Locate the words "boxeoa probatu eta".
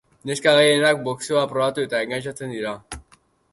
1.09-2.01